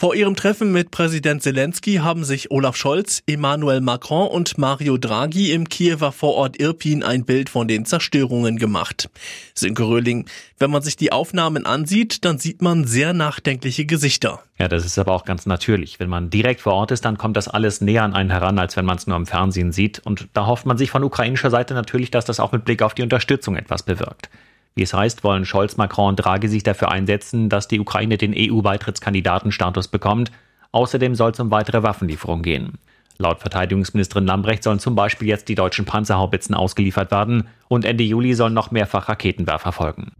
[0.00, 5.50] Vor ihrem Treffen mit Präsident Zelensky haben sich Olaf Scholz, Emmanuel Macron und Mario Draghi
[5.50, 9.10] im Kiewer Vorort Irpin ein Bild von den Zerstörungen gemacht.
[9.54, 10.26] Sönke Röhling,
[10.60, 14.40] wenn man sich die Aufnahmen ansieht, dann sieht man sehr nachdenkliche Gesichter.
[14.56, 15.98] Ja, das ist aber auch ganz natürlich.
[15.98, 18.76] Wenn man direkt vor Ort ist, dann kommt das alles näher an einen heran, als
[18.76, 19.98] wenn man es nur im Fernsehen sieht.
[20.06, 22.94] Und da hofft man sich von ukrainischer Seite natürlich, dass das auch mit Blick auf
[22.94, 24.30] die Unterstützung etwas bewirkt.
[24.78, 28.32] Wie es heißt, wollen Scholz, Macron und Draghi sich dafür einsetzen, dass die Ukraine den
[28.32, 30.30] EU-Beitrittskandidatenstatus bekommt.
[30.70, 32.78] Außerdem soll es um weitere Waffenlieferungen gehen.
[33.18, 38.34] Laut Verteidigungsministerin Lambrecht sollen zum Beispiel jetzt die deutschen Panzerhaubitzen ausgeliefert werden und Ende Juli
[38.34, 40.12] sollen noch mehrfach Raketenwerfer folgen.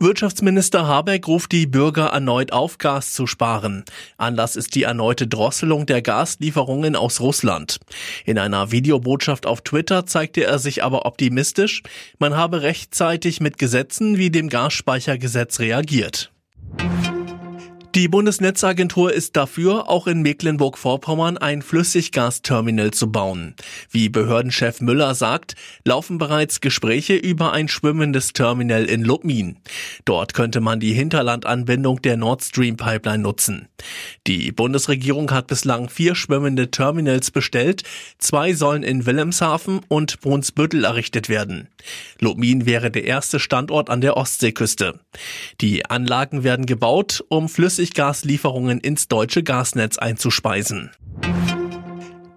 [0.00, 3.84] Wirtschaftsminister Habeck ruft die Bürger erneut auf, Gas zu sparen.
[4.18, 7.78] Anlass ist die erneute Drosselung der Gaslieferungen aus Russland.
[8.24, 11.82] In einer Videobotschaft auf Twitter zeigte er sich aber optimistisch,
[12.18, 16.33] man habe rechtzeitig mit Gesetzen wie dem Gasspeichergesetz reagiert.
[17.94, 23.54] Die Bundesnetzagentur ist dafür, auch in Mecklenburg-Vorpommern ein Flüssiggasterminal zu bauen.
[23.88, 29.58] Wie Behördenchef Müller sagt, laufen bereits Gespräche über ein schwimmendes Terminal in Lubmin.
[30.04, 33.68] Dort könnte man die Hinterlandanbindung der Nord Stream Pipeline nutzen.
[34.26, 37.84] Die Bundesregierung hat bislang vier schwimmende Terminals bestellt.
[38.18, 41.68] Zwei sollen in Wilhelmshaven und Brunsbüttel errichtet werden.
[42.18, 44.98] Lubmin wäre der erste Standort an der Ostseeküste.
[45.60, 47.48] Die Anlagen werden gebaut, um
[47.84, 50.90] Flüssiggas Flüssiggaslieferungen ins deutsche Gasnetz einzuspeisen.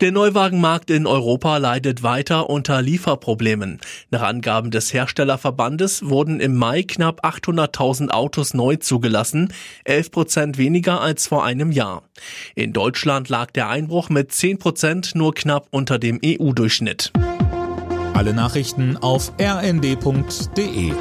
[0.02, 3.80] Der Neuwagenmarkt in Europa leidet weiter unter Lieferproblemen.
[4.12, 9.54] Nach Angaben des Herstellerverbandes wurden im Mai knapp 800.000 Autos neu zugelassen,
[9.86, 12.04] 11 Prozent weniger als vor einem Jahr.
[12.54, 17.12] In Deutschland lag der Einbruch mit 10 Prozent nur knapp unter dem EU-Durchschnitt.
[18.14, 20.92] Alle Nachrichten auf rnd.de